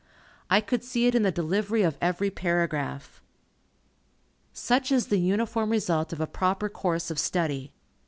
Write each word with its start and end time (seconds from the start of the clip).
I 0.49 0.61
could 0.61 0.83
see 0.83 1.05
it 1.05 1.13
in 1.13 1.21
the 1.21 1.31
delivery 1.31 1.83
of 1.83 1.95
every 2.01 2.31
paragraph. 2.31 3.21
Such 4.51 4.91
is 4.91 5.09
the 5.09 5.19
uniform 5.19 5.69
result 5.69 6.11
of 6.11 6.19
a 6.19 6.25
proper 6.25 6.69
course 6.69 7.11
of 7.11 7.19
study. 7.19 7.71